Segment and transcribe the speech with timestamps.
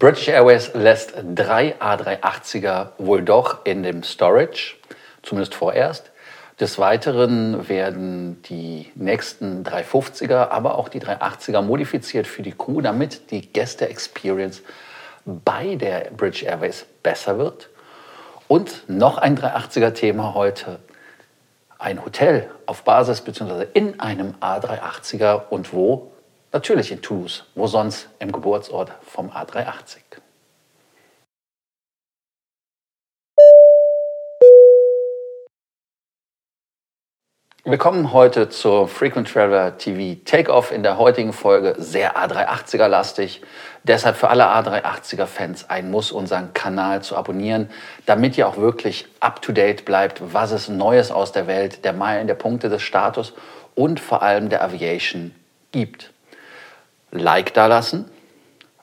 [0.00, 4.74] British Airways lässt drei A380er wohl doch in dem Storage,
[5.22, 6.10] zumindest vorerst.
[6.58, 13.30] Des Weiteren werden die nächsten 350er, aber auch die 380er modifiziert für die Crew, damit
[13.30, 14.62] die Gäste-Experience
[15.24, 17.68] bei der British Airways besser wird.
[18.48, 20.80] Und noch ein 380er-Thema heute.
[21.78, 23.66] Ein Hotel auf Basis bzw.
[23.74, 26.13] in einem A380er und wo?
[26.54, 27.42] Natürlich in Toulouse.
[27.56, 28.08] Wo sonst?
[28.20, 29.96] Im Geburtsort vom A380.
[37.64, 43.42] Wir kommen heute zur Frequent Traveler TV Takeoff in der heutigen Folge sehr A380er lastig.
[43.82, 47.68] Deshalb für alle A380er Fans ein Muss, unseren Kanal zu abonnieren,
[48.06, 51.94] damit ihr auch wirklich up to date bleibt, was es Neues aus der Welt der
[51.94, 53.32] Meilen, der Punkte des Status
[53.74, 55.34] und vor allem der Aviation
[55.72, 56.13] gibt.
[57.14, 58.04] Like da lassen,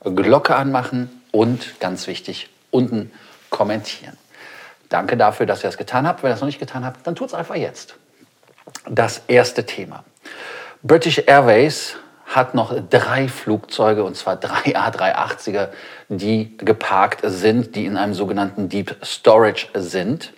[0.04, 3.12] Glocke anmachen und ganz wichtig, unten
[3.50, 4.18] kommentieren.
[4.90, 6.24] Danke dafür, dass ihr das getan habt.
[6.24, 7.96] Wenn ihr das noch nicht getan habt, dann tut es einfach jetzt
[8.90, 10.04] das erste Thema.
[10.82, 15.70] British Airways hat noch drei Flugzeuge, und zwar drei A380er,
[16.08, 20.34] die geparkt sind, die in einem sogenannten Deep Storage sind.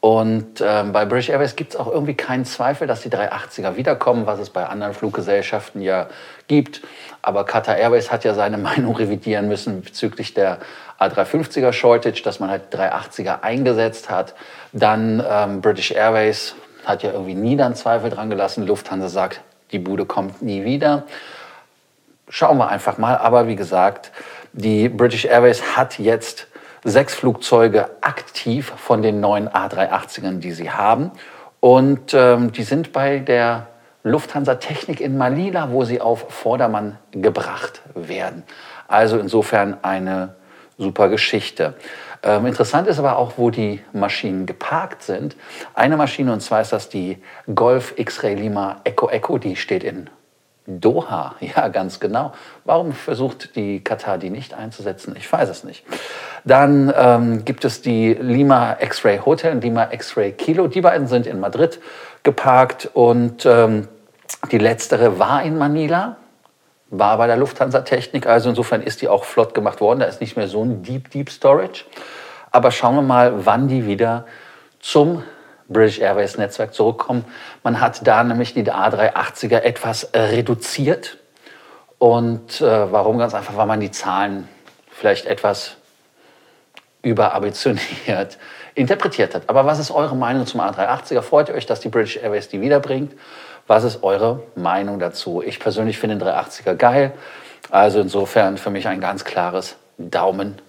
[0.00, 4.26] Und ähm, bei British Airways gibt es auch irgendwie keinen Zweifel, dass die 380er wiederkommen,
[4.26, 6.06] was es bei anderen Fluggesellschaften ja
[6.46, 6.82] gibt.
[7.20, 10.58] Aber Qatar Airways hat ja seine Meinung revidieren müssen bezüglich der
[11.00, 14.34] A350er Shortage, dass man halt 380er eingesetzt hat.
[14.72, 18.66] Dann ähm, British Airways hat ja irgendwie nie dann Zweifel dran gelassen.
[18.66, 19.40] Lufthansa sagt,
[19.72, 21.04] die Bude kommt nie wieder.
[22.28, 23.16] Schauen wir einfach mal.
[23.16, 24.12] Aber wie gesagt,
[24.52, 26.47] die British Airways hat jetzt
[26.84, 31.10] sechs Flugzeuge aktiv von den neuen A380ern, die sie haben.
[31.60, 33.66] Und ähm, die sind bei der
[34.04, 38.44] Lufthansa Technik in Manila, wo sie auf Vordermann gebracht werden.
[38.86, 40.34] Also insofern eine
[40.78, 41.74] super Geschichte.
[42.22, 45.36] Ähm, interessant ist aber auch, wo die Maschinen geparkt sind.
[45.74, 47.22] Eine Maschine, und zwar ist das die
[47.54, 50.08] Golf X-Ray Lima Echo Echo, die steht in
[50.68, 51.34] Doha.
[51.40, 52.32] Ja, ganz genau.
[52.64, 55.14] Warum versucht die Katar die nicht einzusetzen?
[55.16, 55.84] Ich weiß es nicht.
[56.44, 60.68] Dann ähm, gibt es die Lima X-Ray Hotel und Lima X-Ray Kilo.
[60.68, 61.80] Die beiden sind in Madrid
[62.22, 63.88] geparkt und ähm,
[64.52, 66.16] die letztere war in Manila
[66.90, 68.26] war bei der Lufthansa Technik.
[68.26, 70.00] Also insofern ist die auch flott gemacht worden.
[70.00, 71.84] Da ist nicht mehr so ein Deep, Deep Storage.
[72.50, 74.24] Aber schauen wir mal, wann die wieder
[74.80, 75.22] zum
[75.68, 77.24] British Airways Netzwerk zurückkommen.
[77.62, 81.18] Man hat da nämlich die A380er etwas äh, reduziert.
[81.98, 83.18] Und äh, warum?
[83.18, 84.48] Ganz einfach, weil man die Zahlen
[84.90, 85.76] vielleicht etwas
[87.02, 88.38] überambitioniert
[88.74, 89.48] interpretiert hat.
[89.48, 91.22] Aber was ist eure Meinung zum A380er?
[91.22, 93.12] Freut ihr euch, dass die British Airways die wiederbringt?
[93.66, 95.42] Was ist eure Meinung dazu?
[95.44, 97.12] Ich persönlich finde den 380er geil.
[97.70, 100.62] Also insofern für mich ein ganz klares Daumen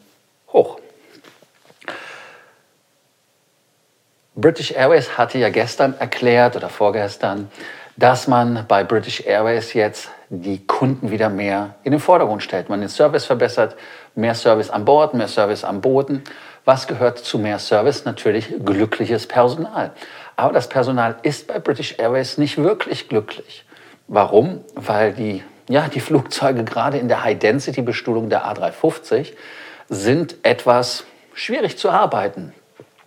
[4.39, 7.51] British Airways hatte ja gestern erklärt oder vorgestern,
[7.97, 12.69] dass man bei British Airways jetzt die Kunden wieder mehr in den Vordergrund stellt.
[12.69, 13.75] Man den Service verbessert,
[14.15, 16.23] mehr Service an Bord, mehr Service am Boden.
[16.63, 18.05] Was gehört zu mehr Service?
[18.05, 19.91] Natürlich glückliches Personal.
[20.37, 23.65] Aber das Personal ist bei British Airways nicht wirklich glücklich.
[24.07, 24.63] Warum?
[24.73, 29.33] Weil die, ja, die Flugzeuge gerade in der High-Density-Bestuhlung der A350
[29.89, 32.53] sind etwas schwierig zu arbeiten.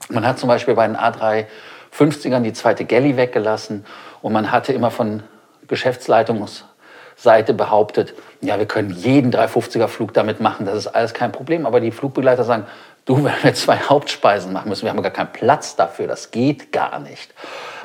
[0.08, 3.84] Man hat zum Beispiel bei den A350ern die zweite Galley weggelassen
[4.20, 5.22] und man hatte immer von
[5.68, 11.66] Geschäftsleitungsseite behauptet, ja, wir können jeden 350er Flug damit machen, das ist alles kein Problem.
[11.66, 12.66] Aber die Flugbegleiter sagen,
[13.04, 16.70] Du, wenn wir zwei Hauptspeisen machen müssen, wir haben gar keinen Platz dafür, das geht
[16.70, 17.34] gar nicht.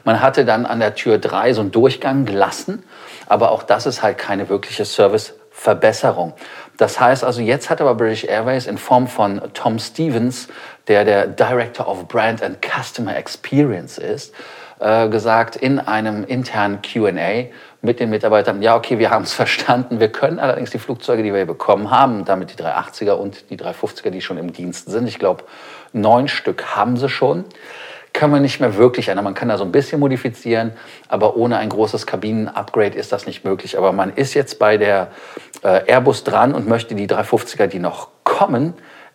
[0.04, 2.84] Man hatte dann an der Tür drei so einen Durchgang gelassen,
[3.26, 6.34] aber auch das ist halt keine wirkliche Serviceverbesserung.
[6.78, 10.48] Das heißt also, jetzt hat aber British Airways in Form von Tom Stevens,
[10.88, 14.34] der der Director of Brand and Customer Experience ist,
[14.80, 17.46] äh, gesagt in einem internen QA
[17.82, 21.34] mit den Mitarbeitern, ja, okay, wir haben es verstanden, wir können allerdings die Flugzeuge, die
[21.34, 25.18] wir bekommen haben, damit die 380er und die 350er, die schon im Dienst sind, ich
[25.18, 25.44] glaube,
[25.94, 27.46] neun Stück haben sie schon,
[28.18, 29.26] können wir nicht mehr wirklich ändern.
[29.26, 30.74] Man kann da so ein bisschen modifizieren,
[31.08, 33.78] aber ohne ein großes Kabinen-Upgrade ist das nicht möglich.
[33.78, 35.10] Aber man ist jetzt bei der
[35.62, 38.74] äh, Airbus dran und möchte die 350er, die noch kommen,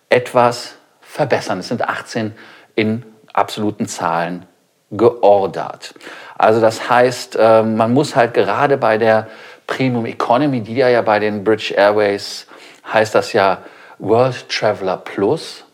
[0.09, 1.59] etwas verbessern.
[1.59, 2.33] Es sind 18
[2.77, 4.47] in absoluten Zahlen
[4.93, 5.95] geordert.
[6.39, 9.27] Also das heißt, ähm, man muss halt gerade bei der
[9.67, 12.47] Premium Economy, die ja bei den British Airways
[12.93, 13.63] heißt das ja
[13.99, 15.65] World Traveler Plus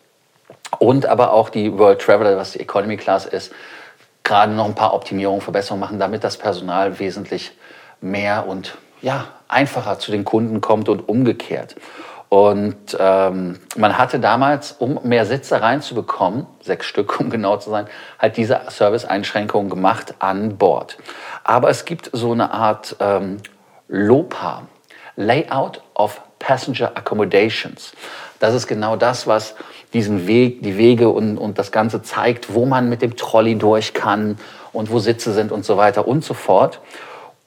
[0.78, 3.52] und aber auch die World Traveler, was die Economy Class ist,
[4.24, 7.52] gerade noch ein paar Optimierungen, Verbesserungen machen, damit das Personal wesentlich
[8.00, 11.76] mehr und ja, einfacher zu den Kunden kommt und umgekehrt.
[12.28, 17.86] Und ähm, man hatte damals, um mehr Sitze reinzubekommen, sechs Stück, um genau zu sein,
[18.18, 20.98] halt diese Service-Einschränkungen gemacht an Bord.
[21.42, 23.38] Aber es gibt so eine Art ähm,
[23.88, 24.64] LOPA,
[25.16, 27.92] Layout of Passenger Accommodations.
[28.38, 29.54] Das ist genau das, was
[29.92, 33.94] diesen Weg, die Wege und, und das Ganze zeigt, wo man mit dem Trolley durch
[33.94, 34.38] kann
[34.72, 36.80] und wo Sitze sind und so weiter und so fort.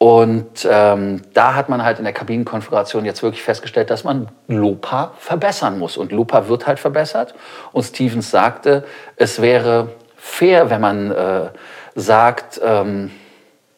[0.02, 5.12] Und ähm, da hat man halt in der Kabinenkonfiguration jetzt wirklich festgestellt, dass man Lupa
[5.20, 5.96] verbessern muss.
[5.96, 7.36] Und Lupa wird halt verbessert.
[7.72, 8.84] Und Stevens sagte,
[9.16, 11.50] es wäre fair, wenn man äh,
[11.94, 13.12] sagt, ähm,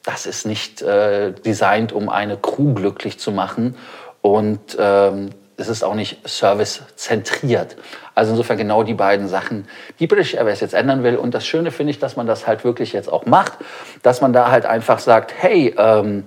[0.05, 3.75] das ist nicht äh, designt, um eine Crew glücklich zu machen.
[4.23, 7.75] Und ähm, es ist auch nicht servicezentriert.
[8.15, 9.67] Also insofern genau die beiden Sachen,
[9.99, 11.17] die British Airways jetzt ändern will.
[11.17, 13.53] Und das Schöne finde ich, dass man das halt wirklich jetzt auch macht,
[14.01, 16.25] dass man da halt einfach sagt, hey, ähm,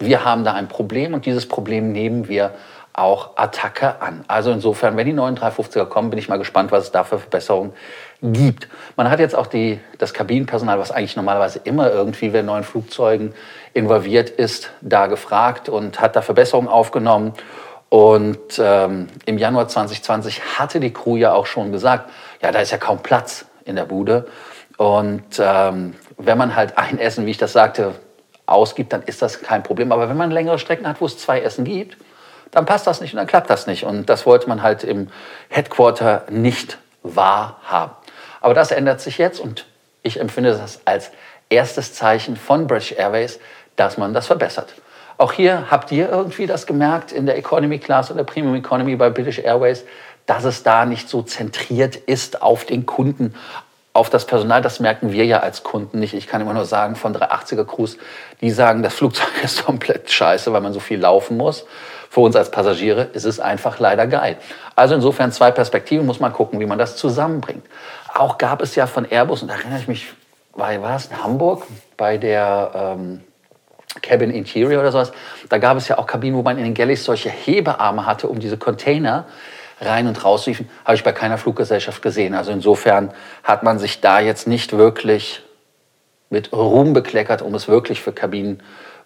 [0.00, 2.52] wir haben da ein Problem und dieses Problem nehmen wir
[2.94, 4.24] auch Attacke an.
[4.28, 7.18] Also insofern, wenn die neuen 350er kommen, bin ich mal gespannt, was es da für
[7.18, 7.72] Verbesserungen
[8.22, 8.68] gibt.
[8.96, 13.34] Man hat jetzt auch die, das Kabinenpersonal, was eigentlich normalerweise immer irgendwie bei neuen Flugzeugen
[13.72, 17.32] involviert ist, da gefragt und hat da Verbesserungen aufgenommen.
[17.88, 22.10] Und ähm, im Januar 2020 hatte die Crew ja auch schon gesagt,
[22.42, 24.26] ja, da ist ja kaum Platz in der Bude.
[24.76, 27.94] Und ähm, wenn man halt ein Essen, wie ich das sagte,
[28.46, 29.92] ausgibt, dann ist das kein Problem.
[29.92, 31.96] Aber wenn man längere Strecken hat, wo es zwei Essen gibt,
[32.52, 33.84] dann passt das nicht und dann klappt das nicht.
[33.84, 35.08] Und das wollte man halt im
[35.48, 37.92] Headquarter nicht wahrhaben.
[38.40, 39.66] Aber das ändert sich jetzt und
[40.02, 41.10] ich empfinde das als
[41.48, 43.40] erstes Zeichen von British Airways,
[43.76, 44.74] dass man das verbessert.
[45.18, 49.10] Auch hier habt ihr irgendwie das gemerkt in der Economy Class oder Premium Economy bei
[49.10, 49.84] British Airways,
[50.26, 53.34] dass es da nicht so zentriert ist auf den Kunden,
[53.92, 54.62] auf das Personal.
[54.62, 56.14] Das merken wir ja als Kunden nicht.
[56.14, 57.98] Ich kann immer nur sagen, von 380er Crews,
[58.40, 61.64] die sagen, das Flugzeug ist komplett scheiße, weil man so viel laufen muss.
[62.12, 64.36] Für uns als Passagiere ist es einfach leider geil.
[64.76, 67.64] Also insofern zwei Perspektiven, muss man gucken, wie man das zusammenbringt.
[68.12, 70.12] Auch gab es ja von Airbus, und da erinnere ich mich,
[70.52, 71.66] war, war es in Hamburg,
[71.96, 72.70] bei der...
[72.74, 73.20] Ähm,
[74.00, 75.12] Cabin Interior oder sowas.
[75.50, 78.40] Da gab es ja auch Kabinen, wo man in den Galleys solche Hebearme hatte, um
[78.40, 79.26] diese Container
[79.80, 80.68] rein und raus riefen.
[80.84, 82.34] Habe ich bei keiner Fluggesellschaft gesehen.
[82.34, 83.12] Also insofern
[83.42, 85.42] hat man sich da jetzt nicht wirklich
[86.30, 88.12] mit Ruhm bekleckert, um es wirklich für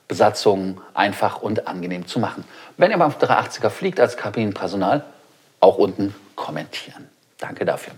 [0.08, 2.44] Kabinenbesatzungen einfach und angenehm zu machen.
[2.76, 5.04] Wenn ihr beim 380er fliegt als Kabinenpersonal,
[5.60, 7.08] auch unten kommentieren.
[7.38, 7.94] Danke dafür.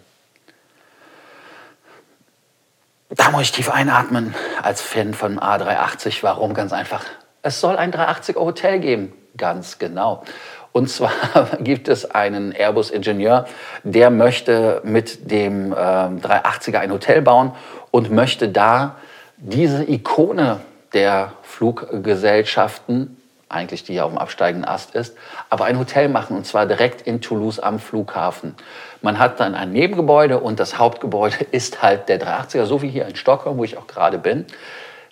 [3.10, 6.22] Da muss ich tief einatmen als Fan von A380.
[6.22, 6.54] Warum?
[6.54, 7.04] Ganz einfach.
[7.42, 9.12] Es soll ein 380er Hotel geben.
[9.36, 10.24] Ganz genau.
[10.72, 11.12] Und zwar
[11.60, 13.46] gibt es einen Airbus-Ingenieur,
[13.82, 17.52] der möchte mit dem äh, 380er ein Hotel bauen
[17.90, 18.96] und möchte da
[19.38, 20.60] diese Ikone
[20.92, 23.18] der Fluggesellschaften
[23.48, 25.16] eigentlich die ja auf dem absteigenden Ast ist,
[25.48, 28.54] aber ein Hotel machen und zwar direkt in Toulouse am Flughafen.
[29.00, 33.06] Man hat dann ein Nebengebäude und das Hauptgebäude ist halt der 380er, so wie hier
[33.06, 34.46] in Stockholm, wo ich auch gerade bin.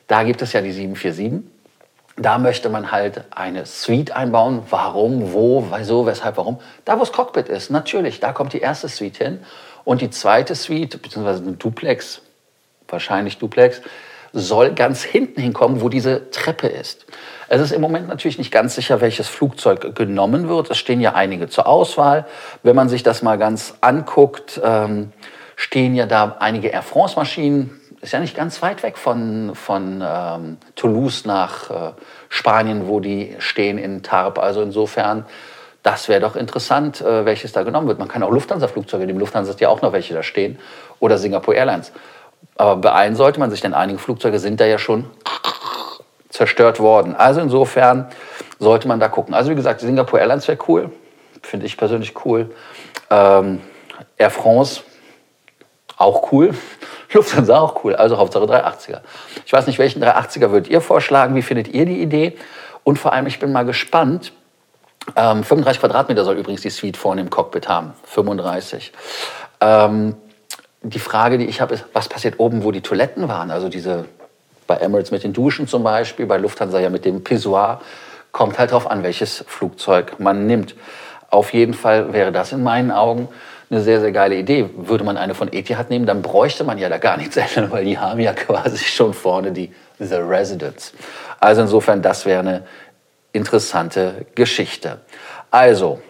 [0.06, 1.50] Da gibt es ja die 747.
[2.18, 4.62] Da möchte man halt eine Suite einbauen.
[4.70, 6.60] Warum, wo, wieso, weshalb, warum?
[6.86, 9.40] Da, wo das Cockpit ist, natürlich, da kommt die erste Suite hin.
[9.84, 12.22] Und die zweite Suite, beziehungsweise eine Duplex,
[12.88, 13.82] wahrscheinlich Duplex,
[14.32, 17.06] soll ganz hinten hinkommen, wo diese Treppe ist.
[17.48, 20.70] Es ist im Moment natürlich nicht ganz sicher, welches Flugzeug genommen wird.
[20.70, 22.26] Es stehen ja einige zur Auswahl.
[22.62, 25.12] Wenn man sich das mal ganz anguckt, ähm,
[25.54, 27.80] stehen ja da einige Air France-Maschinen.
[28.00, 31.92] Ist ja nicht ganz weit weg von, von ähm, Toulouse nach äh,
[32.28, 34.38] Spanien, wo die stehen in Tarp.
[34.38, 35.24] Also insofern,
[35.82, 37.98] das wäre doch interessant, äh, welches da genommen wird.
[37.98, 39.20] Man kann auch Lufthansa-Flugzeuge nehmen.
[39.20, 40.58] Lufthansa hat ja auch noch welche da stehen.
[40.98, 41.92] Oder Singapore Airlines.
[42.56, 45.04] Aber beeilen sollte man sich, denn einige Flugzeuge sind da ja schon
[46.30, 47.14] zerstört worden.
[47.14, 48.08] Also insofern
[48.58, 49.34] sollte man da gucken.
[49.34, 50.90] Also wie gesagt, Singapore Airlines wäre cool,
[51.42, 52.54] finde ich persönlich cool.
[53.10, 53.60] Ähm,
[54.16, 54.82] Air France
[55.96, 56.54] auch cool.
[57.12, 57.94] Lufthansa auch cool.
[57.94, 59.00] Also Hauptsache 380er.
[59.44, 61.34] Ich weiß nicht, welchen 380er würdet ihr vorschlagen?
[61.34, 62.36] Wie findet ihr die Idee?
[62.84, 64.32] Und vor allem, ich bin mal gespannt.
[65.14, 67.94] Ähm, 35 Quadratmeter soll übrigens die Suite vorne im Cockpit haben.
[68.04, 68.92] 35.
[69.60, 70.16] Ähm,
[70.90, 73.50] die Frage, die ich habe, ist, was passiert oben, wo die Toiletten waren?
[73.50, 74.04] Also diese
[74.66, 77.80] bei Emirates mit den Duschen zum Beispiel, bei Lufthansa ja mit dem Pissoir.
[78.32, 80.74] Kommt halt darauf an, welches Flugzeug man nimmt.
[81.30, 83.28] Auf jeden Fall wäre das in meinen Augen
[83.70, 84.70] eine sehr, sehr geile Idee.
[84.76, 87.84] Würde man eine von Etihad nehmen, dann bräuchte man ja da gar nichts ändern, weil
[87.84, 90.92] die haben ja quasi schon vorne die The Residents.
[91.40, 92.62] Also insofern, das wäre eine
[93.32, 94.98] interessante Geschichte.
[95.50, 96.00] Also,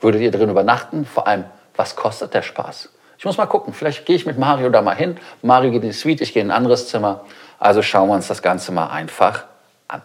[0.00, 1.04] würdet ihr drin übernachten?
[1.04, 1.44] Vor allem,
[1.76, 2.90] was kostet der Spaß?
[3.20, 5.18] Ich muss mal gucken, vielleicht gehe ich mit Mario da mal hin.
[5.42, 7.20] Mario geht in die Suite, ich gehe in ein anderes Zimmer.
[7.58, 9.44] Also schauen wir uns das Ganze mal einfach
[9.88, 10.00] an.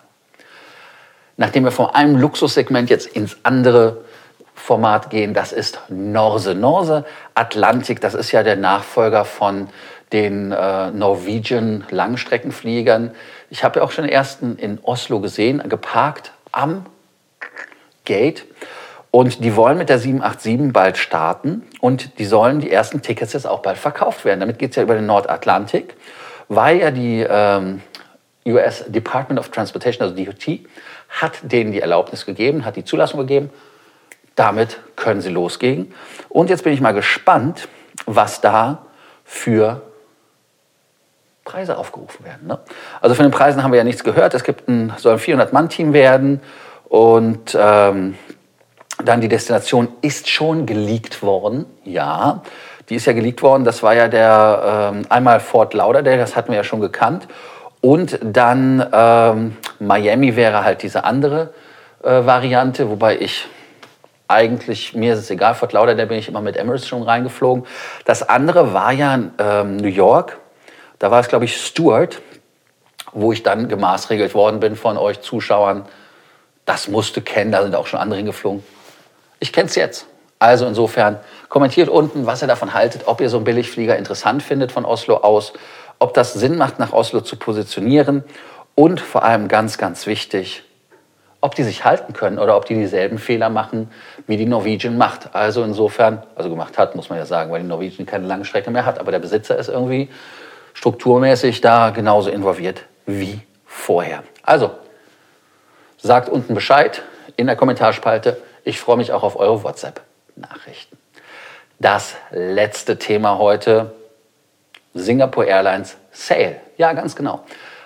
[1.38, 4.02] nachdem wir von einem Luxussegment jetzt ins andere
[4.54, 6.56] Format gehen, das ist Norse.
[6.56, 7.06] Norse
[7.36, 9.70] Atlantik, das ist ja der Nachfolger von
[10.12, 13.16] den äh, Norwegian Langstreckenfliegern.
[13.50, 16.86] Ich habe ja auch schon den ersten in Oslo gesehen, geparkt am
[18.04, 18.44] Gate.
[19.16, 23.48] Und die wollen mit der 787 bald starten und die sollen die ersten Tickets jetzt
[23.48, 24.42] auch bald verkauft werden.
[24.42, 25.96] Damit geht es ja über den Nordatlantik,
[26.50, 27.82] weil ja die ähm,
[28.46, 30.60] US Department of Transportation, also DOT,
[31.08, 33.52] hat denen die Erlaubnis gegeben, hat die Zulassung gegeben.
[34.36, 35.94] Damit können sie losgehen.
[36.28, 37.70] Und jetzt bin ich mal gespannt,
[38.06, 38.86] was da
[39.24, 39.82] für
[41.46, 42.48] Preise aufgerufen werden.
[42.48, 42.60] Ne?
[43.00, 44.34] Also von den Preisen haben wir ja nichts gehört.
[44.34, 46.42] Es gibt ein, soll ein 400-Mann-Team werden
[46.90, 48.16] und ähm,
[49.06, 51.66] dann die Destination ist schon geleakt worden.
[51.84, 52.42] Ja,
[52.90, 53.64] die ist ja geleakt worden.
[53.64, 57.28] Das war ja der ähm, einmal Fort Lauderdale, das hatten wir ja schon gekannt.
[57.82, 61.54] Und dann ähm, Miami wäre halt diese andere
[62.04, 63.48] äh, Variante, wobei ich
[64.28, 67.66] eigentlich, mir ist es egal, Fort Lauderdale bin ich immer mit Emirates schon reingeflogen.
[68.06, 70.40] Das andere war ja ähm, New York.
[70.98, 72.22] Da war es, glaube ich, Stewart,
[73.12, 75.86] wo ich dann gemaßregelt worden bin von euch Zuschauern.
[76.66, 78.64] Das musst du kennen, da sind auch schon andere hingeflogen.
[79.40, 80.08] Ich kenne es jetzt.
[80.40, 84.72] Also insofern kommentiert unten, was ihr davon haltet, ob ihr so einen Billigflieger interessant findet
[84.72, 85.54] von Oslo aus,
[86.00, 88.24] ob das Sinn macht, nach Oslo zu positionieren
[88.76, 90.64] und vor allem ganz, ganz wichtig,
[91.40, 93.90] ob die sich halten können oder ob die dieselben Fehler machen,
[94.28, 95.34] wie die Norwegian macht.
[95.34, 98.72] Also insofern, also gemacht hat, muss man ja sagen, weil die Norwegian keine lange Strecke
[98.72, 100.10] mehr hat, aber der Besitzer ist irgendwie
[100.74, 104.24] strukturmäßig da genauso involviert wie vorher.
[104.44, 104.72] Also,
[105.98, 107.04] sagt unten Bescheid
[107.36, 108.38] in der Kommentarspalte.
[108.68, 110.98] Ich freue mich auch auf eure WhatsApp-Nachrichten.
[111.78, 113.94] Das letzte Thema heute,
[114.96, 116.56] Singapore Airlines Sale.
[116.76, 117.44] Ja, ganz genau.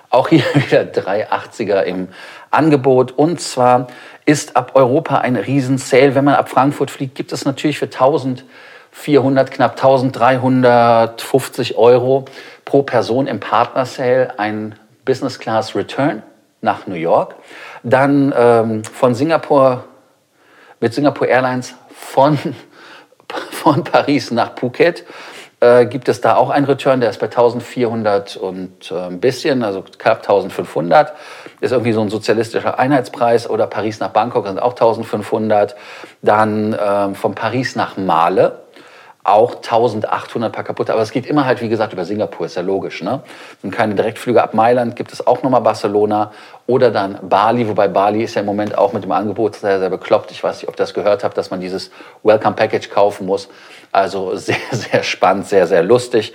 [0.10, 2.08] Auch hier wieder 380er im
[2.50, 3.12] Angebot.
[3.12, 3.88] Und zwar
[4.24, 6.16] ist ab Europa ein Riesensale.
[6.16, 12.24] Wenn man ab Frankfurt fliegt, gibt es natürlich für 1400, knapp 1350 Euro
[12.64, 16.24] pro Person im Partner Sale ein Business Class Return
[16.62, 17.36] nach New York.
[17.84, 19.84] Dann ähm, von Singapur
[20.80, 22.38] mit Singapore Airlines von,
[23.52, 25.06] von Paris nach Phuket
[25.60, 29.64] äh, gibt es da auch einen Return, der ist bei 1400 und äh, ein bisschen,
[29.64, 31.14] also knapp 1500.
[31.60, 33.50] Ist irgendwie so ein sozialistischer Einheitspreis.
[33.50, 35.76] Oder Paris nach Bangkok sind auch 1500.
[36.22, 38.62] Dann äh, von Paris nach Male
[39.32, 40.94] auch 1800 paar kaputte.
[40.94, 43.02] Aber es geht immer halt, wie gesagt, über Singapur, ist ja logisch.
[43.02, 43.22] Ne?
[43.62, 46.32] Sind keine Direktflüge ab Mailand, gibt es auch nochmal Barcelona
[46.68, 49.90] oder dann Bali, wobei Bali ist ja im Moment auch mit dem Angebot sehr, sehr
[49.90, 50.32] bekloppt.
[50.32, 51.92] Ich weiß nicht, ob das gehört habt, dass man dieses
[52.24, 53.50] Welcome Package kaufen muss.
[53.92, 56.34] Also sehr, sehr spannend, sehr, sehr lustig.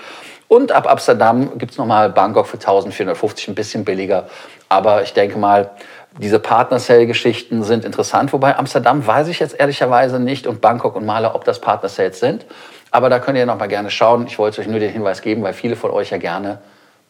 [0.49, 4.29] Und ab Amsterdam gibt es nochmal Bangkok für 1450, ein bisschen billiger.
[4.69, 5.71] Aber ich denke mal,
[6.18, 8.33] diese Partner-Sale-Geschichten sind interessant.
[8.33, 12.47] Wobei Amsterdam weiß ich jetzt ehrlicherweise nicht und Bangkok und Maler, ob das Partner-Sales sind.
[12.90, 14.26] Aber da könnt ihr noch mal gerne schauen.
[14.28, 16.59] Ich wollte euch nur den Hinweis geben, weil viele von euch ja gerne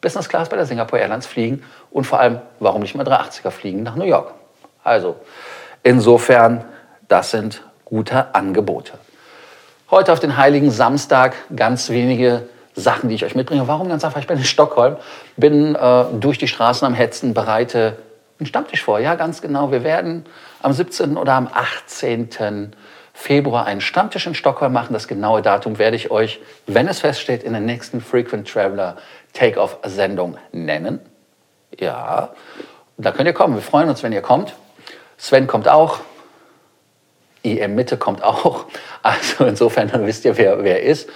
[0.01, 3.83] Business Class bei der Singapore Airlines fliegen und vor allem, warum nicht mal 380er fliegen
[3.83, 4.33] nach New York.
[4.83, 5.15] Also,
[5.83, 6.65] insofern,
[7.07, 8.93] das sind gute Angebote.
[9.91, 13.67] Heute auf den Heiligen Samstag ganz wenige Sachen, die ich euch mitbringe.
[13.67, 14.19] Warum ganz einfach?
[14.19, 14.97] Ich bin in Stockholm,
[15.37, 17.97] bin äh, durch die Straßen am Hetzen, bereite
[18.39, 18.99] einen Stammtisch vor.
[18.99, 19.71] Ja, ganz genau.
[19.71, 20.25] Wir werden
[20.61, 21.17] am 17.
[21.17, 22.75] oder am 18.
[23.13, 24.93] Februar einen Stammtisch in Stockholm machen.
[24.93, 28.97] Das genaue Datum werde ich euch, wenn es feststeht, in der nächsten Frequent Traveler
[29.33, 30.99] Take-Off-Sendung nennen.
[31.79, 32.33] Ja,
[32.97, 33.55] da könnt ihr kommen.
[33.55, 34.53] Wir freuen uns, wenn ihr kommt.
[35.17, 35.99] Sven kommt auch.
[37.43, 38.65] IM Mitte kommt auch.
[39.01, 41.09] Also insofern wisst ihr, wer wer ist.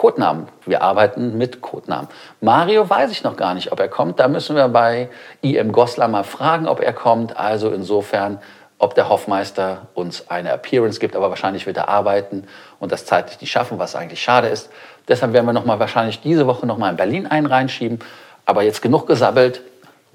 [0.00, 0.48] Codenamen.
[0.64, 2.08] Wir arbeiten mit Codenamen.
[2.40, 4.18] Mario weiß ich noch gar nicht, ob er kommt.
[4.18, 5.10] Da müssen wir bei
[5.42, 7.36] IM Goslar mal fragen, ob er kommt.
[7.36, 8.38] Also insofern
[8.78, 13.42] ob der Hoffmeister uns eine Appearance gibt, aber wahrscheinlich wird er arbeiten und das zeitlich
[13.42, 14.70] nicht schaffen, was eigentlich schade ist.
[15.06, 17.98] Deshalb werden wir noch mal wahrscheinlich diese Woche noch mal in Berlin einen reinschieben.
[18.46, 19.60] Aber jetzt genug gesabbelt.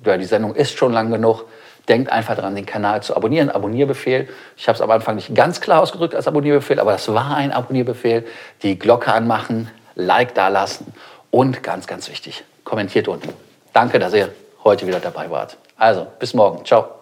[0.03, 1.45] Ja, die Sendung ist schon lang genug.
[1.87, 3.49] Denkt einfach daran, den Kanal zu abonnieren.
[3.49, 4.27] Abonnierbefehl.
[4.57, 7.51] Ich habe es am Anfang nicht ganz klar ausgedrückt als Abonnierbefehl, aber das war ein
[7.51, 8.25] Abonnierbefehl.
[8.63, 10.87] Die Glocke anmachen, Like dalassen
[11.31, 13.29] und ganz, ganz wichtig, kommentiert unten.
[13.71, 14.29] Danke, dass ihr
[14.63, 15.57] heute wieder dabei wart.
[15.77, 16.65] Also, bis morgen.
[16.65, 16.94] Ciao.